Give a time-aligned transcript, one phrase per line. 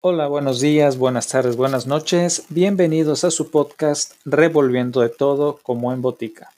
[0.00, 2.44] Hola, buenos días, buenas tardes, buenas noches.
[2.50, 6.50] Bienvenidos a su podcast Revolviendo de todo como en botica.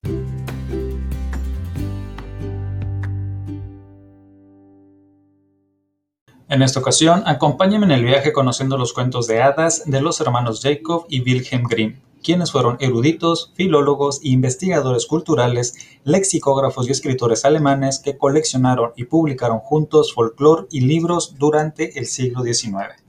[6.51, 10.61] En esta ocasión, acompáñenme en el viaje conociendo los cuentos de hadas de los hermanos
[10.63, 18.01] Jacob y Wilhelm Grimm, quienes fueron eruditos, filólogos e investigadores culturales, lexicógrafos y escritores alemanes
[18.01, 23.01] que coleccionaron y publicaron juntos folclore y libros durante el siglo XIX.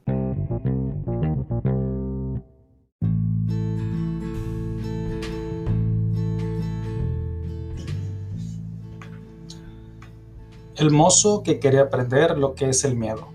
[10.82, 13.28] El mozo que quería aprender lo que es el miedo.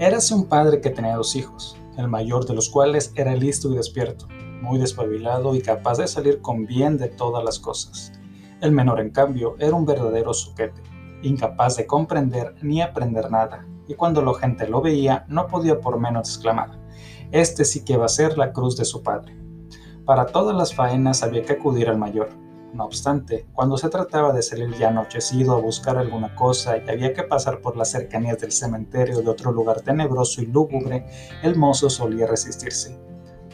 [0.00, 3.76] Érase un padre que tenía dos hijos, el mayor de los cuales era listo y
[3.76, 4.26] despierto,
[4.60, 8.10] muy despabilado y capaz de salir con bien de todas las cosas.
[8.60, 10.82] El menor, en cambio, era un verdadero suquete,
[11.22, 16.00] incapaz de comprender ni aprender nada, y cuando la gente lo veía no podía por
[16.00, 16.76] menos exclamar,
[17.30, 19.38] este sí que va a ser la cruz de su padre.
[20.04, 22.30] Para todas las faenas había que acudir al mayor,
[22.74, 27.14] no obstante, cuando se trataba de salir ya anochecido a buscar alguna cosa y había
[27.14, 31.06] que pasar por las cercanías del cementerio de otro lugar tenebroso y lúgubre,
[31.42, 32.98] el mozo solía resistirse.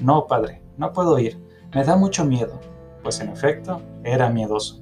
[0.00, 1.38] No, padre, no puedo ir,
[1.74, 2.58] me da mucho miedo.
[3.02, 4.80] Pues en efecto, era miedoso.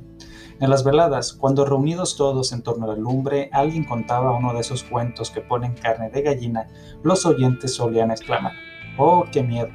[0.60, 4.60] En las veladas, cuando reunidos todos en torno a la lumbre, alguien contaba uno de
[4.60, 6.68] esos cuentos que ponen carne de gallina,
[7.02, 8.52] los oyentes solían exclamar,
[8.96, 9.70] ¡Oh, qué miedo!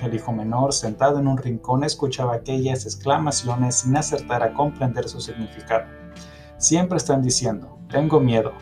[0.00, 5.20] El hijo menor, sentado en un rincón, escuchaba aquellas exclamaciones sin acertar a comprender su
[5.20, 5.86] significado.
[6.56, 8.52] Siempre están diciendo, tengo miedo,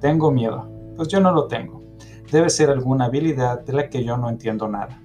[0.00, 0.68] tengo miedo.
[0.96, 1.82] Pues yo no lo tengo.
[2.30, 5.00] Debe ser alguna habilidad de la que yo no entiendo nada.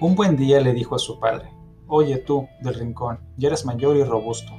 [0.00, 1.52] Un buen día le dijo a su padre,
[1.86, 4.52] Oye tú, del rincón, ya eres mayor y robusto.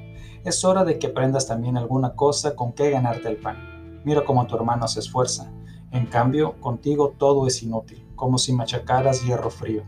[0.43, 4.01] Es hora de que aprendas también alguna cosa con que ganarte el pan.
[4.03, 5.51] Mira cómo tu hermano se esfuerza.
[5.93, 9.83] En cambio, contigo todo es inútil como si machacaras hierro frío.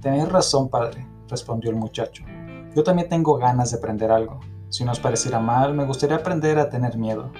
[0.00, 2.24] Tenés razón, padre, respondió el muchacho.
[2.74, 4.40] Yo también tengo ganas de aprender algo.
[4.70, 7.30] Si nos pareciera mal, me gustaría aprender a tener miedo.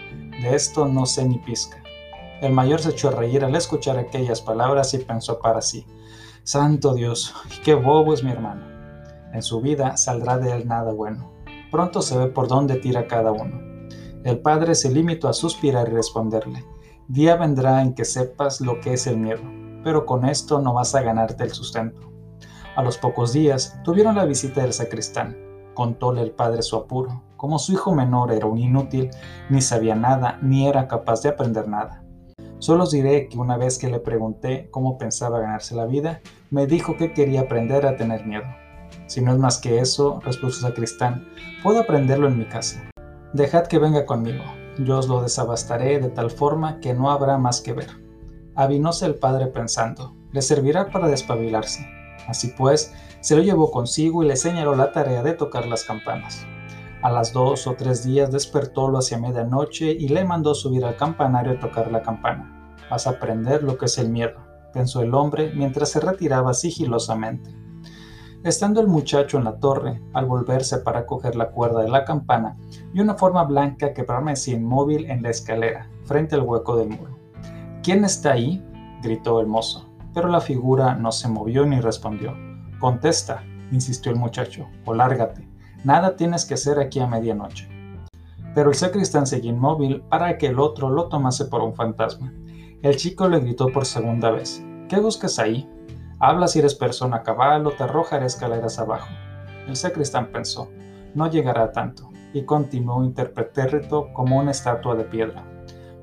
[0.42, 1.82] De esto no sé ni pizca.
[2.40, 5.86] El mayor se echó a reír al escuchar aquellas palabras y pensó para sí,
[6.42, 7.34] Santo Dios,
[7.64, 8.66] qué bobo es mi hermano.
[9.32, 11.32] En su vida saldrá de él nada bueno.
[11.70, 13.88] Pronto se ve por dónde tira cada uno.
[14.22, 16.64] El padre se limitó a suspirar y responderle,
[17.08, 19.42] Día vendrá en que sepas lo que es el miedo
[19.86, 22.10] pero con esto no vas a ganarte el sustento.
[22.74, 25.36] A los pocos días tuvieron la visita del sacristán.
[25.74, 27.22] Contóle el padre su apuro.
[27.36, 29.10] Como su hijo menor era un inútil,
[29.48, 32.02] ni sabía nada, ni era capaz de aprender nada.
[32.58, 36.66] Solo os diré que una vez que le pregunté cómo pensaba ganarse la vida, me
[36.66, 38.46] dijo que quería aprender a tener miedo.
[39.06, 41.28] Si no es más que eso, respuso sacristán,
[41.62, 42.90] puedo aprenderlo en mi casa.
[43.34, 44.42] Dejad que venga conmigo,
[44.78, 47.90] yo os lo desabastaré de tal forma que no habrá más que ver.
[48.54, 51.86] Avinóse el padre pensando, le servirá para despabilarse.
[52.26, 56.46] Así pues, se lo llevó consigo y le señaló la tarea de tocar las campanas.
[57.02, 61.52] A las dos o tres días despertólo hacia medianoche y le mandó subir al campanario
[61.52, 62.74] a tocar la campana.
[62.90, 64.40] Vas a aprender lo que es el miedo,
[64.72, 67.54] pensó el hombre mientras se retiraba sigilosamente.
[68.44, 72.56] Estando el muchacho en la torre, al volverse para coger la cuerda de la campana,
[72.92, 77.18] vio una forma blanca que permanecía inmóvil en la escalera, frente al hueco del muro.
[77.82, 78.64] ¿Quién está ahí?
[79.02, 82.34] gritó el mozo, pero la figura no se movió ni respondió.
[82.78, 83.42] Contesta,
[83.72, 85.48] insistió el muchacho, o lárgate.
[85.84, 87.68] Nada tienes que hacer aquí a medianoche.
[88.54, 92.32] Pero el sacristán seguía inmóvil para que el otro lo tomase por un fantasma.
[92.82, 94.64] El chico le gritó por segunda vez.
[94.88, 95.68] ¿Qué buscas ahí?
[96.18, 99.08] Habla si eres persona cabal o te arrojaré escaleras abajo.
[99.68, 100.70] El sacristán pensó,
[101.14, 105.44] no llegará tanto, y continuó interpretérrito como una estatua de piedra.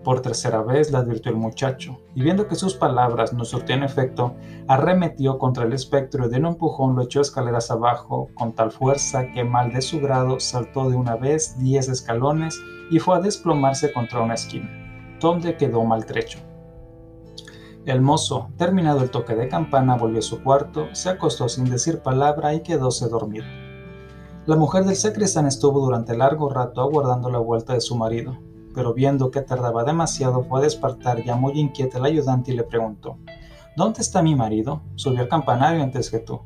[0.04, 4.36] Por tercera vez le advirtió el muchacho, y viendo que sus palabras no surtían efecto,
[4.68, 9.32] arremetió contra el espectro y de un empujón lo echó escaleras abajo con tal fuerza
[9.32, 12.60] que mal de su grado saltó de una vez diez escalones
[12.92, 14.70] y fue a desplomarse contra una esquina,
[15.20, 16.38] donde quedó maltrecho.
[17.86, 22.00] El mozo, terminado el toque de campana, volvió a su cuarto, se acostó sin decir
[22.00, 23.46] palabra y quedóse dormido.
[24.46, 28.38] La mujer del sacristán estuvo durante largo rato aguardando la vuelta de su marido,
[28.74, 32.64] pero viendo que tardaba demasiado fue a despertar ya muy inquieta el ayudante y le
[32.64, 33.18] preguntó,
[33.76, 34.82] ¿Dónde está mi marido?
[34.96, 36.40] Subió al campanario antes que tú.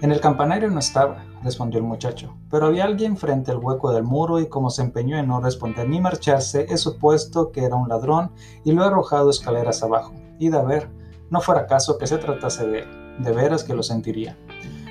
[0.00, 4.04] En el campanario no estaba, respondió el muchacho, pero había alguien frente al hueco del
[4.04, 7.90] muro y como se empeñó en no responder ni marcharse, he supuesto que era un
[7.90, 8.32] ladrón
[8.64, 10.14] y lo he arrojado escaleras abajo.
[10.38, 10.90] Y de ver,
[11.30, 12.88] no fuera caso que se tratase de él,
[13.18, 14.36] de veras que lo sentiría.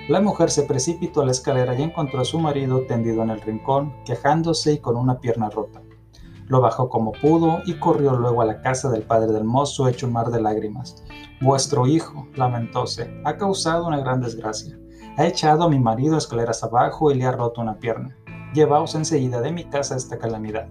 [0.07, 3.41] La mujer se precipitó a la escalera y encontró a su marido tendido en el
[3.41, 5.81] rincón, quejándose y con una pierna rota.
[6.47, 10.05] Lo bajó como pudo y corrió luego a la casa del padre del mozo hecho
[10.05, 11.03] un mar de lágrimas.
[11.41, 14.77] Vuestro hijo, lamentóse, ha causado una gran desgracia.
[15.17, 18.15] Ha echado a mi marido escaleras abajo y le ha roto una pierna.
[18.53, 20.69] Llevaos enseguida de mi casa esta calamidad.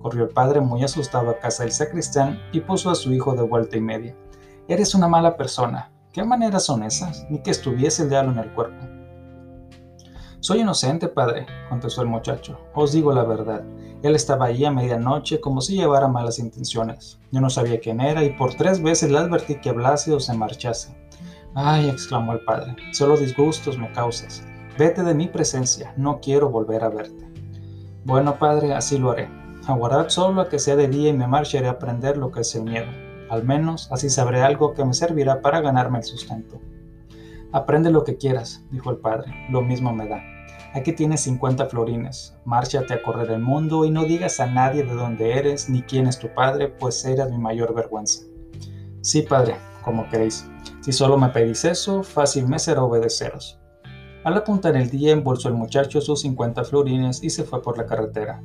[0.00, 3.42] Corrió el padre muy asustado a casa del sacristán y puso a su hijo de
[3.42, 4.16] vuelta y media.
[4.68, 5.90] Eres una mala persona.
[6.12, 7.26] ¿Qué maneras son esas?
[7.30, 8.86] Ni que estuviese el diablo en el cuerpo.
[10.40, 12.58] Soy inocente, padre, contestó el muchacho.
[12.74, 13.62] Os digo la verdad.
[14.02, 17.20] Él estaba ahí a medianoche como si llevara malas intenciones.
[17.30, 20.32] Yo no sabía quién era y por tres veces le advertí que hablase o se
[20.32, 20.96] marchase.
[21.54, 24.42] Ay, exclamó el padre, solo disgustos me causas.
[24.78, 27.28] Vete de mi presencia, no quiero volver a verte.
[28.04, 29.39] Bueno, padre, así lo haré.
[29.66, 32.54] Aguardad solo a que sea de día y me marcharé a aprender lo que es
[32.54, 32.90] el miedo.
[33.28, 36.60] Al menos así sabré algo que me servirá para ganarme el sustento.
[37.52, 40.22] Aprende lo que quieras, dijo el padre, lo mismo me da.
[40.72, 44.94] Aquí tienes 50 florines, márchate a correr el mundo y no digas a nadie de
[44.94, 48.24] dónde eres ni quién es tu padre, pues eres mi mayor vergüenza.
[49.02, 50.48] Sí, padre, como queréis.
[50.80, 53.58] Si solo me pedís eso, fácil me será obedeceros.
[54.22, 57.86] Al apuntar el día, embolsó el muchacho sus 50 florines y se fue por la
[57.86, 58.42] carretera.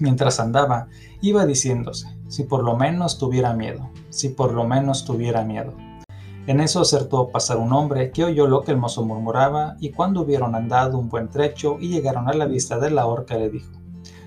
[0.00, 0.88] Mientras andaba,
[1.20, 5.74] iba diciéndose, si por lo menos tuviera miedo, si por lo menos tuviera miedo.
[6.46, 10.22] En eso acertó pasar un hombre que oyó lo que el mozo murmuraba y cuando
[10.22, 13.70] hubieron andado un buen trecho y llegaron a la vista de la horca le dijo,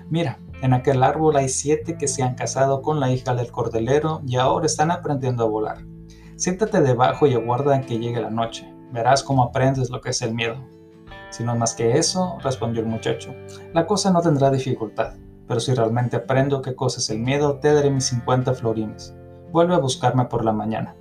[0.08, 4.22] Mira, en aquel árbol hay siete que se han casado con la hija del cordelero
[4.26, 5.78] y ahora están aprendiendo a volar.
[6.36, 8.72] Siéntate debajo y aguarda que llegue la noche.
[8.92, 10.56] Verás cómo aprendes lo que es el miedo.
[11.30, 13.34] Si no más que eso, respondió el muchacho,
[13.72, 15.14] la cosa no tendrá dificultad,
[15.46, 19.14] pero si realmente aprendo qué cosa es el miedo, te daré mis 50 florines.
[19.52, 20.96] Vuelve a buscarme por la mañana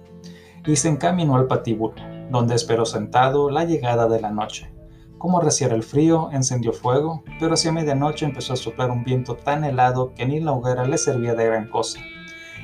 [0.65, 1.95] y se encaminó al patíbulo,
[2.29, 4.73] donde esperó sentado la llegada de la noche.
[5.17, 9.63] Como reciera el frío, encendió fuego, pero hacia medianoche empezó a soplar un viento tan
[9.63, 11.99] helado que ni la hoguera le servía de gran cosa.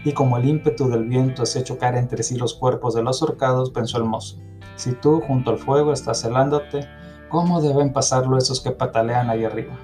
[0.03, 3.71] Y como el ímpetu del viento hacía chocar entre sí los cuerpos de los horcados,
[3.71, 4.37] pensó el mozo,
[4.75, 6.87] si tú junto al fuego estás helándote,
[7.27, 9.77] ¿cómo deben pasarlo esos que patalean ahí arriba?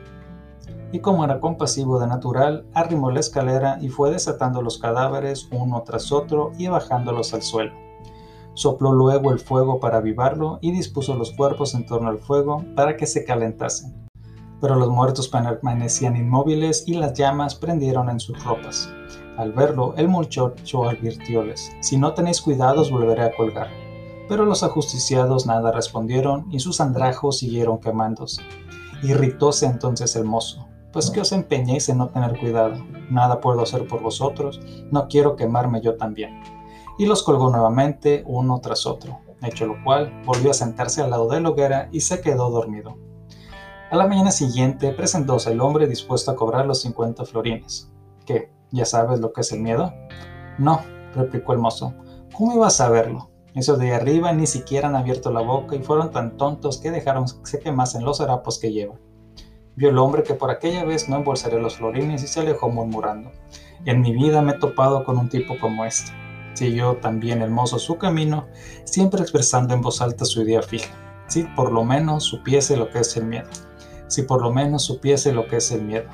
[0.92, 5.84] Y como era compasivo de natural, arrimó la escalera y fue desatando los cadáveres uno
[5.84, 7.86] tras otro y bajándolos al suelo
[8.56, 12.96] Sopló luego el fuego para avivarlo y dispuso los cuerpos en torno al fuego para
[12.96, 14.08] que se calentasen.
[14.62, 18.90] Pero los muertos permanecían inmóviles y las llamas prendieron en sus ropas.
[19.38, 23.68] Al verlo, el muchacho advirtióles, si no tenéis cuidados volveré a colgar.
[24.30, 28.42] Pero los ajusticiados nada respondieron y sus andrajos siguieron quemándose.
[29.04, 33.86] Irritóse entonces el mozo, pues que os empeñéis en no tener cuidado, nada puedo hacer
[33.86, 34.62] por vosotros,
[34.92, 36.42] no quiero quemarme yo también
[36.98, 41.28] y los colgó nuevamente uno tras otro, hecho lo cual volvió a sentarse al lado
[41.28, 42.96] de la hoguera y se quedó dormido.
[43.92, 47.92] A la mañana siguiente presentóse el hombre dispuesto a cobrar los 50 florines.
[48.26, 48.50] ¿Qué?
[48.72, 49.94] ¿Ya sabes lo que es el miedo?
[50.58, 50.80] No,
[51.14, 51.94] replicó el mozo.
[52.34, 53.32] ¿Cómo iba a saberlo?
[53.54, 57.26] Esos de arriba ni siquiera han abierto la boca y fueron tan tontos que dejaron
[57.26, 59.05] que se quemasen los harapos que llevan.
[59.76, 63.32] Vio el hombre que por aquella vez no embolsaría los florines y se alejó murmurando.
[63.86, 66.12] En mi vida me he topado con un tipo como este.
[66.54, 68.48] Siguió también el mozo su camino,
[68.86, 70.94] siempre expresando en voz alta su idea fija.
[71.28, 73.50] Si por lo menos supiese lo que es el miedo.
[74.08, 76.10] Si por lo menos supiese lo que es el miedo.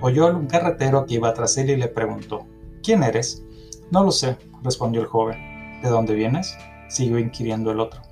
[0.00, 2.46] Oyó un carretero que iba tras él y le preguntó,
[2.82, 3.42] ¿Quién eres?
[3.90, 5.80] No lo sé, respondió el joven.
[5.82, 6.54] ¿De dónde vienes?
[6.88, 8.02] siguió inquiriendo el otro.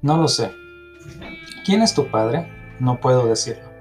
[0.00, 0.50] No lo sé.
[1.64, 2.48] ¿Quién es tu padre?
[2.80, 3.71] No puedo decirlo.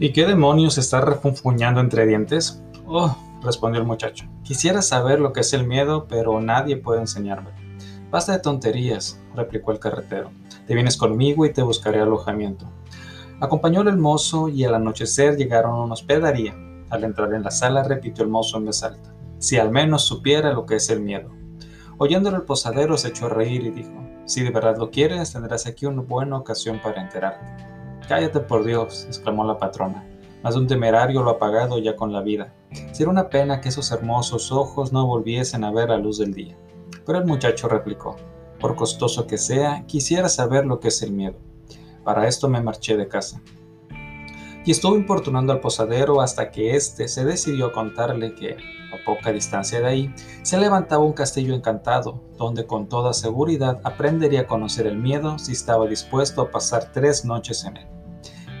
[0.00, 2.60] ¿Y qué demonios está refunfuñando entre dientes?
[2.84, 4.26] Oh, respondió el muchacho.
[4.42, 7.50] Quisiera saber lo que es el miedo, pero nadie puede enseñarme.
[8.10, 10.32] Basta de tonterías, replicó el carretero.
[10.66, 12.68] Te vienes conmigo y te buscaré alojamiento.
[13.40, 16.56] Acompañóle el mozo y al anochecer llegaron a una hospedaría.
[16.90, 19.14] Al entrar en la sala repitió el mozo en voz alta.
[19.38, 21.30] Si al menos supiera lo que es el miedo.
[21.98, 23.92] Oyéndolo el posadero se echó a reír y dijo,
[24.24, 27.74] si de verdad lo quieres, tendrás aquí una buena ocasión para enterarte.
[28.08, 30.06] Cállate por Dios, exclamó la patrona.
[30.42, 32.52] Más de un temerario lo ha pagado ya con la vida.
[32.92, 36.54] Sería una pena que esos hermosos ojos no volviesen a ver la luz del día.
[37.06, 38.16] Pero el muchacho replicó,
[38.60, 41.38] por costoso que sea, quisiera saber lo que es el miedo.
[42.04, 43.40] Para esto me marché de casa.
[44.66, 48.58] Y estuvo importunando al posadero hasta que éste se decidió a contarle que,
[48.92, 54.42] a poca distancia de ahí, se levantaba un castillo encantado, donde con toda seguridad aprendería
[54.42, 57.93] a conocer el miedo si estaba dispuesto a pasar tres noches en él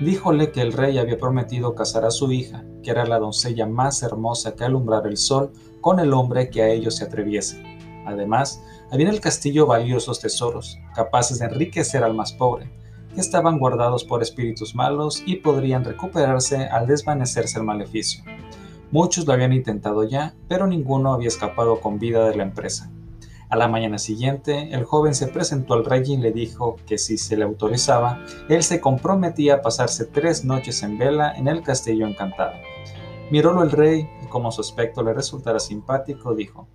[0.00, 4.02] díjole que el rey había prometido casar a su hija, que era la doncella más
[4.02, 7.62] hermosa que alumbrar el sol, con el hombre que a ellos se atreviese.
[8.06, 12.70] Además, había en el castillo valiosos tesoros, capaces de enriquecer al más pobre,
[13.14, 18.24] que estaban guardados por espíritus malos y podrían recuperarse al desvanecerse el maleficio.
[18.90, 22.90] Muchos lo habían intentado ya, pero ninguno había escapado con vida de la empresa.
[23.54, 27.16] A la mañana siguiente, el joven se presentó al rey y le dijo que si
[27.16, 28.18] se le autorizaba,
[28.48, 32.54] él se comprometía a pasarse tres noches en vela en el castillo encantado.
[33.30, 36.66] Mirólo el rey y como su aspecto le resultara simpático, dijo,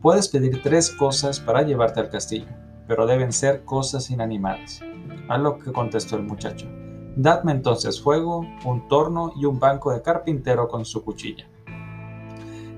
[0.00, 2.46] Puedes pedir tres cosas para llevarte al castillo,
[2.86, 4.80] pero deben ser cosas inanimadas.
[5.28, 6.68] A lo que contestó el muchacho,
[7.16, 11.48] Dadme entonces fuego, un torno y un banco de carpintero con su cuchilla.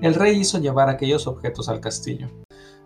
[0.01, 2.40] El rey hizo llevar aquellos objetos al castillo.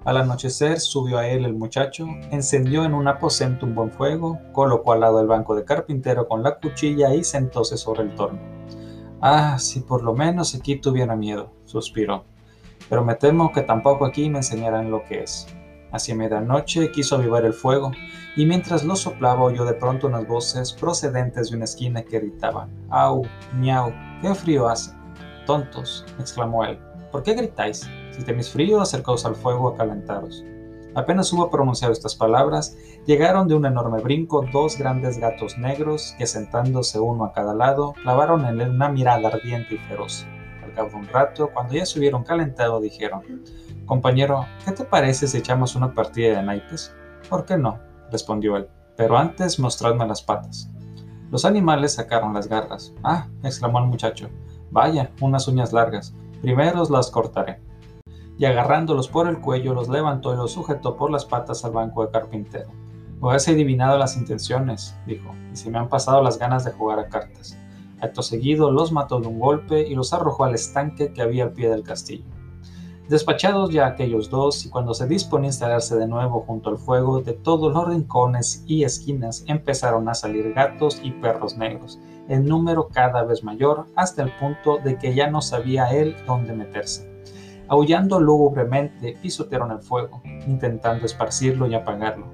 [0.06, 4.94] Al anochecer subió a él el muchacho, encendió en un aposento un buen fuego, colocó
[4.94, 8.40] al lado el banco de carpintero con la cuchilla y sentóse sobre el torno.
[9.20, 12.24] Ah, si por lo menos aquí tuviera miedo, suspiró.
[12.88, 15.48] Pero me temo que tampoco aquí me enseñarán lo que es.
[15.92, 17.92] Hacia medianoche quiso avivar el fuego,
[18.36, 22.70] y mientras lo soplaba oyó de pronto unas voces procedentes de una esquina que gritaban:
[22.92, 23.24] ¡Au!
[23.54, 23.92] ¡Miau!
[24.22, 24.92] ¡Qué frío hace!
[25.48, 26.78] Tontos, exclamó él.
[27.12, 27.90] ¿Por qué gritáis?
[28.16, 30.46] Si tenéis frío, acercaos al fuego a calentaros.
[30.94, 36.26] Apenas hubo pronunciado estas palabras, llegaron de un enorme brinco dos grandes gatos negros que
[36.26, 40.26] sentándose uno a cada lado, clavaron en él una mirada ardiente y feroz.
[40.64, 43.22] Al cabo de un rato, cuando ya se hubieron calentado, dijeron,
[43.86, 46.96] Compañero, ¿qué te parece si echamos una partida de naipes?
[47.30, 47.82] ¿Por qué no?
[48.10, 50.70] respondió él, pero antes mostradme las patas.
[51.32, 52.94] Los animales sacaron las garras.
[53.04, 54.30] Ah, exclamó el muchacho,
[54.72, 56.14] vaya, unas uñas largas.
[56.42, 57.65] Primero las cortaré.
[58.38, 62.06] Y agarrándolos por el cuello, los levantó y los sujetó por las patas al banco
[62.06, 62.70] de carpintero.
[63.22, 67.08] Hubiese adivinado las intenciones, dijo, y se me han pasado las ganas de jugar a
[67.08, 67.58] cartas.
[68.01, 71.54] Acto seguido los mató de un golpe y los arrojó al estanque que había al
[71.54, 72.25] pie del castillo.
[73.08, 77.22] Despachados ya aquellos dos, y cuando se disponía a instalarse de nuevo junto al fuego,
[77.22, 82.89] de todos los rincones y esquinas empezaron a salir gatos y perros negros, en número
[82.89, 87.15] cada vez mayor, hasta el punto de que ya no sabía él dónde meterse.
[87.68, 92.28] Aullando lúgubremente, pisotearon el fuego, intentando esparcirlo y apagarlo.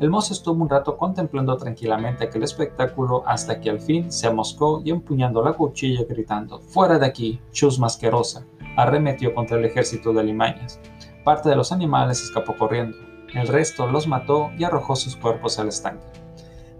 [0.00, 4.82] El mozo estuvo un rato contemplando tranquilamente aquel espectáculo hasta que al fin se amoscó
[4.84, 8.44] y empuñando la cuchilla gritando ¡Fuera de aquí, chusma asquerosa!
[8.76, 10.80] arremetió contra el ejército de alimañas.
[11.24, 12.96] Parte de los animales escapó corriendo,
[13.34, 16.06] el resto los mató y arrojó sus cuerpos al estanque.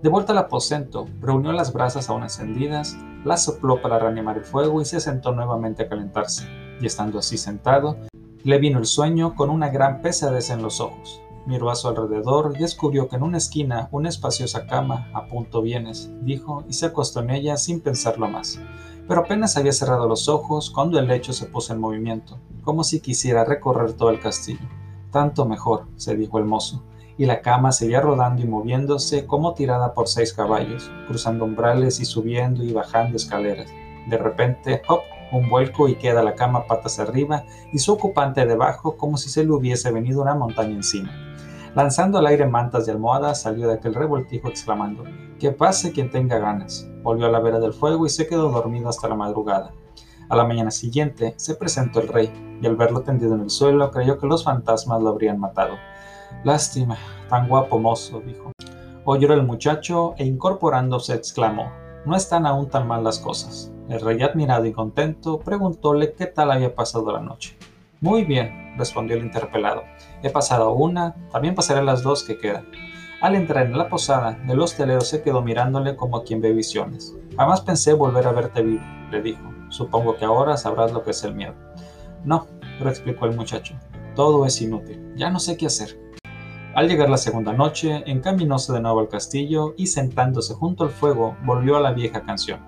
[0.03, 4.81] De vuelta al aposento, reunió las brasas aún encendidas, las sopló para reanimar el fuego
[4.81, 6.49] y se sentó nuevamente a calentarse.
[6.83, 7.97] Y estando así sentado,
[8.43, 11.23] le vino el sueño con una gran pesadez en los ojos.
[11.47, 15.62] Miró a su alrededor y descubrió que en una esquina una espaciosa cama, a punto
[15.62, 18.61] vienes, dijo, y se acostó en ella sin pensarlo más.
[19.07, 23.01] Pero apenas había cerrado los ojos cuando el lecho se puso en movimiento, como si
[23.01, 24.69] quisiera recorrer todo el castillo.
[25.12, 26.83] Tanto mejor, se dijo el mozo,
[27.17, 32.05] y la cama seguía rodando y moviéndose como tirada por seis caballos, cruzando umbrales y
[32.05, 33.69] subiendo y bajando escaleras.
[34.09, 35.03] De repente, ¡hop!
[35.33, 39.45] Un vuelco y queda la cama patas arriba y su ocupante debajo como si se
[39.45, 41.11] le hubiese venido una montaña encima.
[41.75, 45.05] Lanzando al aire mantas y almohadas, salió de aquel revoltijo exclamando,
[45.39, 46.87] Que pase quien tenga ganas.
[47.03, 49.73] Volvió a la vera del fuego y se quedó dormido hasta la madrugada.
[50.29, 53.91] A la mañana siguiente se presentó el rey, y al verlo tendido en el suelo
[53.91, 55.77] creyó que los fantasmas lo habrían matado.
[56.45, 56.97] Lástima,
[57.31, 58.53] tan guapo mozo, dijo.
[59.05, 61.73] Oyó el muchacho e incorporándose exclamó,
[62.05, 63.72] No están aún tan mal las cosas.
[63.89, 67.57] El rey, admirado y contento, preguntóle qué tal había pasado la noche.
[68.01, 69.83] Muy bien, respondió el interpelado.
[70.23, 72.67] He pasado una, también pasaré las dos que quedan.
[73.21, 77.15] Al entrar en la posada, el hostelero se quedó mirándole como quien ve visiones.
[77.37, 79.43] Jamás pensé volver a verte vivo, le dijo.
[79.69, 81.55] Supongo que ahora sabrás lo que es el miedo.
[82.25, 82.47] No,
[82.81, 83.75] lo explicó el muchacho.
[84.15, 85.15] Todo es inútil.
[85.17, 85.99] Ya no sé qué hacer.
[86.75, 91.37] Al llegar la segunda noche, encaminóse de nuevo al castillo y sentándose junto al fuego,
[91.45, 92.61] volvió a la vieja canción.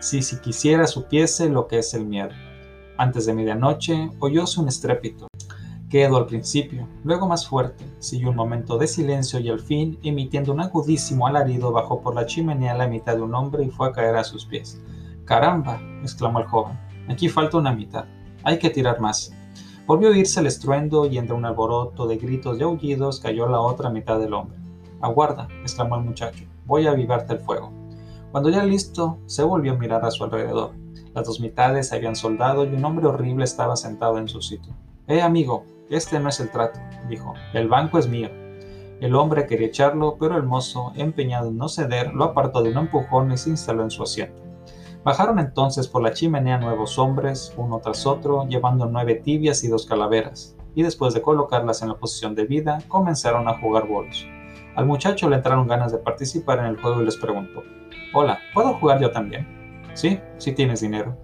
[0.00, 2.30] Si si quisiera supiese lo que es el miedo.
[2.96, 5.26] Antes de medianoche oyóse un estrépito.
[5.90, 10.52] Quedó al principio, luego más fuerte, siguió un momento de silencio y al fin, emitiendo
[10.52, 13.92] un agudísimo alarido, bajó por la chimenea la mitad de un hombre y fue a
[13.92, 14.80] caer a sus pies.
[15.26, 15.78] ¡Caramba!
[16.02, 16.78] exclamó el joven.
[17.08, 18.06] Aquí falta una mitad.
[18.42, 19.34] Hay que tirar más.
[19.84, 23.60] Volvió a oírse el estruendo y entre un alboroto de gritos y aullidos cayó la
[23.60, 24.56] otra mitad del hombre.
[25.02, 26.44] Aguarda, exclamó el muchacho.
[26.64, 27.79] Voy a avivarte el fuego.
[28.30, 30.72] Cuando ya listo, se volvió a mirar a su alrededor.
[31.14, 34.72] Las dos mitades se habían soldado y un hombre horrible estaba sentado en su sitio.
[35.08, 37.34] Eh, amigo, este no es el trato, dijo.
[37.52, 38.28] El banco es mío.
[39.00, 42.78] El hombre quería echarlo, pero el mozo, empeñado en no ceder, lo apartó de un
[42.78, 44.40] empujón y se instaló en su asiento.
[45.02, 49.86] Bajaron entonces por la chimenea nuevos hombres, uno tras otro, llevando nueve tibias y dos
[49.86, 54.28] calaveras, y después de colocarlas en la posición de vida, comenzaron a jugar bolos.
[54.76, 57.62] Al muchacho le entraron ganas de participar en el juego y les preguntó,
[58.12, 59.46] Hola, ¿puedo jugar yo también?
[59.94, 61.16] Sí, si tienes dinero.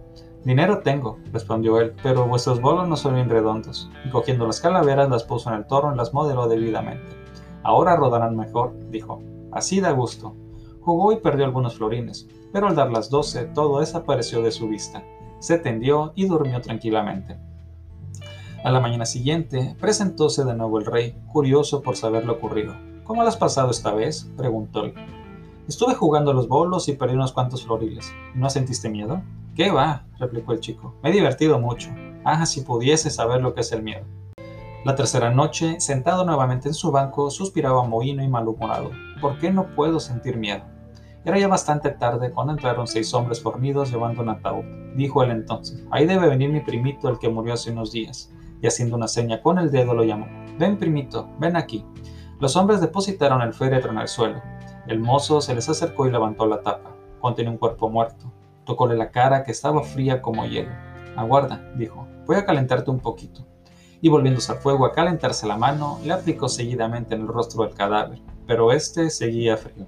[0.44, 3.90] Dinero tengo, respondió él, pero vuestros bolos no son bien redondos.
[4.04, 7.16] Y cogiendo las calaveras las puso en el torno y las modeló debidamente.
[7.64, 9.20] Ahora rodarán mejor, dijo.
[9.50, 10.36] Así da gusto.
[10.80, 15.02] Jugó y perdió algunos florines, pero al dar las doce todo desapareció de su vista.
[15.40, 17.36] Se tendió y durmió tranquilamente.
[18.62, 22.74] A la mañana siguiente, presentóse de nuevo el rey, curioso por saber lo ocurrido.
[23.06, 24.28] ¿Cómo lo has pasado esta vez?
[24.36, 24.92] preguntóle.
[25.68, 28.12] Estuve jugando a los bolos y perdí unos cuantos floriles.
[28.34, 29.22] ¿No sentiste miedo?
[29.54, 30.06] ¿Qué va?
[30.18, 30.92] replicó el chico.
[31.04, 31.88] Me he divertido mucho.
[32.24, 34.04] Ah, si pudiese saber lo que es el miedo.
[34.84, 38.90] La tercera noche, sentado nuevamente en su banco, suspiraba mohino y malhumorado.
[39.20, 40.64] ¿Por qué no puedo sentir miedo?
[41.24, 44.64] Era ya bastante tarde cuando entraron seis hombres fornidos llevando un ataúd.
[44.96, 48.32] Dijo él entonces, ahí debe venir mi primito, el que murió hace unos días.
[48.60, 50.26] Y haciendo una seña con el dedo lo llamó.
[50.58, 51.84] Ven, primito, ven aquí.
[52.38, 54.42] Los hombres depositaron el féretro en el suelo.
[54.86, 56.94] El mozo se les acercó y levantó la tapa.
[57.18, 58.30] Contenía un cuerpo muerto.
[58.66, 60.70] Tocóle la cara que estaba fría como hielo.
[61.16, 63.46] Aguarda, dijo, voy a calentarte un poquito.
[64.02, 67.74] Y volviéndose al fuego a calentarse la mano, le aplicó seguidamente en el rostro del
[67.74, 69.86] cadáver, pero éste seguía frío.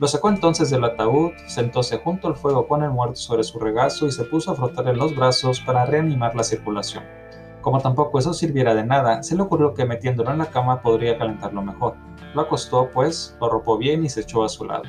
[0.00, 4.08] Lo sacó entonces del ataúd, sentóse junto al fuego con el muerto sobre su regazo
[4.08, 7.19] y se puso a frotarle los brazos para reanimar la circulación.
[7.60, 11.18] Como tampoco eso sirviera de nada, se le ocurrió que metiéndolo en la cama podría
[11.18, 11.94] calentarlo mejor.
[12.34, 14.84] Lo acostó, pues, lo arropó bien y se echó a su lado.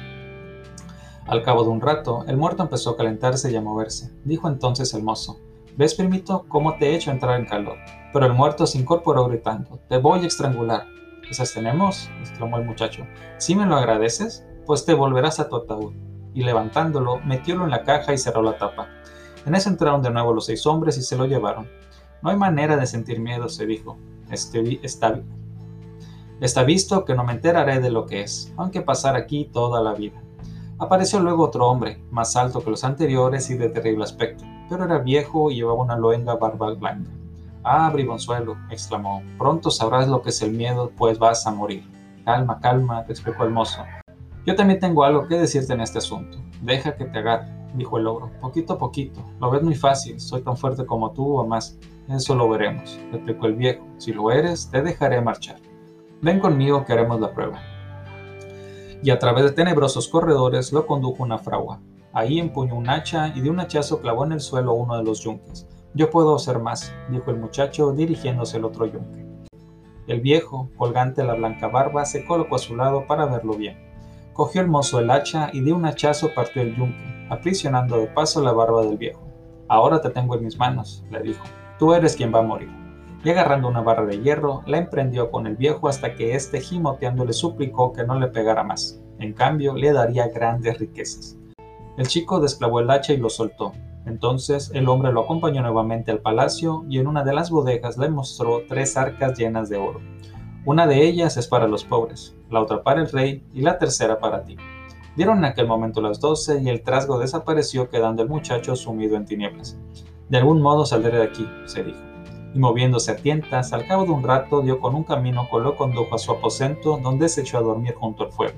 [1.28, 4.12] Al cabo de un rato, el muerto empezó a calentarse y a moverse.
[4.24, 5.40] Dijo entonces el mozo,
[5.78, 7.78] ¿Ves, primito, cómo te he hecho entrar en calor?
[8.12, 10.86] Pero el muerto se incorporó gritando, Te voy a estrangular.
[11.30, 12.10] ¿Esas tenemos?
[12.20, 13.06] exclamó el muchacho.
[13.38, 14.46] ¿Si me lo agradeces?
[14.66, 15.94] Pues te volverás a tu ataúd.
[16.34, 18.88] Y levantándolo, metiólo en la caja y cerró la tapa.
[19.46, 21.70] En eso entraron de nuevo los seis hombres y se lo llevaron.
[22.22, 23.98] No hay manera de sentir miedo, se dijo.
[24.30, 25.20] Este, está,
[26.40, 29.94] está visto que no me enteraré de lo que es, aunque pasar aquí toda la
[29.94, 30.22] vida.
[30.78, 34.98] Apareció luego otro hombre, más alto que los anteriores y de terrible aspecto, pero era
[34.98, 37.12] viejo y llevaba una luenga barba blanca.
[37.64, 41.84] Ah, bribonzuelo, exclamó, pronto sabrás lo que es el miedo, pues vas a morir.
[42.26, 43.84] Calma, calma, explicó el mozo.
[44.46, 46.40] Yo también tengo algo que decirte en este asunto.
[46.64, 49.24] Deja que te agarre, dijo el ogro, poquito a poquito.
[49.40, 51.78] Lo ves muy fácil, soy tan fuerte como tú o más.
[52.16, 53.86] Eso lo veremos, replicó el viejo.
[53.98, 55.56] Si lo eres, te dejaré marchar.
[56.22, 57.62] Ven conmigo que haremos la prueba.
[59.02, 61.80] Y a través de tenebrosos corredores lo condujo una fragua.
[62.12, 65.22] Ahí empuñó un hacha y de un hachazo clavó en el suelo uno de los
[65.22, 65.68] yunques.
[65.94, 69.26] Yo puedo hacer más, dijo el muchacho dirigiéndose al otro yunque.
[70.08, 73.78] El viejo, colgante la blanca barba, se colocó a su lado para verlo bien.
[74.34, 78.42] Cogió el mozo el hacha y de un hachazo partió el yunque, aprisionando de paso
[78.42, 79.22] la barba del viejo.
[79.70, 81.46] Ahora te tengo en mis manos, le dijo
[81.82, 82.70] tú eres quien va a morir.
[83.24, 87.26] Y agarrando una barra de hierro, la emprendió con el viejo hasta que éste gimoteando
[87.26, 89.02] le suplicó que no le pegara más.
[89.18, 91.40] En cambio, le daría grandes riquezas.
[91.98, 93.74] El chico desclavó el hacha y lo soltó.
[94.06, 98.10] Entonces el hombre lo acompañó nuevamente al palacio y en una de las bodegas le
[98.10, 100.02] mostró tres arcas llenas de oro.
[100.66, 104.20] Una de ellas es para los pobres, la otra para el rey y la tercera
[104.20, 104.56] para ti.
[105.16, 109.26] Dieron en aquel momento las doce y el trasgo desapareció quedando el muchacho sumido en
[109.26, 109.78] tinieblas.
[110.30, 112.00] De algún modo saldré de aquí, se dijo.
[112.54, 115.76] Y moviéndose a tientas, al cabo de un rato dio con un camino que lo
[115.76, 118.58] condujo a su aposento, donde se echó a dormir junto al fuego.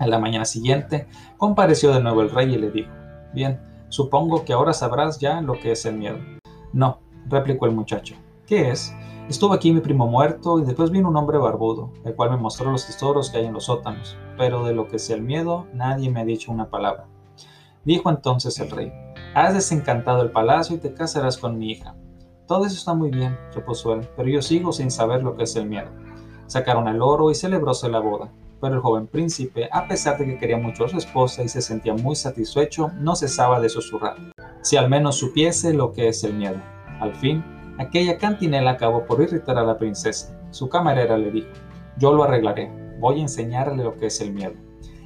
[0.00, 1.06] A la mañana siguiente,
[1.36, 2.90] compareció de nuevo el rey y le dijo,
[3.32, 6.18] Bien, supongo que ahora sabrás ya lo que es el miedo.
[6.72, 8.16] No, replicó el muchacho.
[8.46, 8.92] ¿Qué es?
[9.30, 12.72] Estuvo aquí mi primo muerto y después vino un hombre barbudo, el cual me mostró
[12.72, 16.10] los tesoros que hay en los sótanos, pero de lo que es el miedo nadie
[16.10, 17.06] me ha dicho una palabra.
[17.84, 18.92] Dijo entonces el rey,
[19.36, 21.94] Has desencantado el palacio y te casarás con mi hija.
[22.48, 25.54] Todo eso está muy bien, repuso él, pero yo sigo sin saber lo que es
[25.54, 25.90] el miedo.
[26.48, 30.38] Sacaron el oro y celebróse la boda, pero el joven príncipe, a pesar de que
[30.38, 34.16] quería mucho a su esposa y se sentía muy satisfecho, no cesaba de susurrar.
[34.62, 36.60] Si al menos supiese lo que es el miedo.
[36.98, 37.44] Al fin,
[37.80, 40.38] aquella cantinela acabó por irritar a la princesa.
[40.50, 41.48] Su camarera le dijo,
[41.96, 44.54] yo lo arreglaré, voy a enseñarle lo que es el miedo.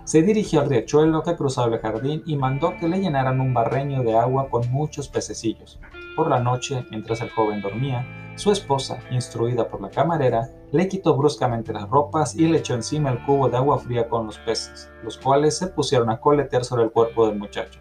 [0.04, 4.02] Se dirigió al riachuelo que cruzaba el jardín y mandó que le llenaran un barreño
[4.02, 5.80] de agua con muchos pececillos.
[6.16, 11.16] Por la noche, mientras el joven dormía, su esposa, instruida por la camarera, le quitó
[11.16, 14.90] bruscamente las ropas y le echó encima el cubo de agua fría con los peces,
[15.04, 17.80] los cuales se pusieron a coletear sobre el cuerpo del muchacho.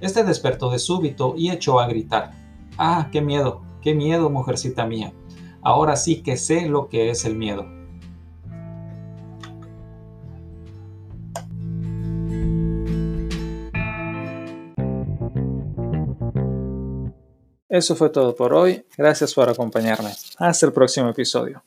[0.00, 2.32] Este despertó de súbito y echó a gritar.
[2.76, 3.71] ¡Ah, qué miedo!
[3.82, 5.12] ¡Qué miedo, mujercita mía!
[5.60, 7.66] Ahora sí que sé lo que es el miedo.
[17.68, 18.86] Eso fue todo por hoy.
[18.96, 20.10] Gracias por acompañarme.
[20.38, 21.60] Hasta el próximo episodio.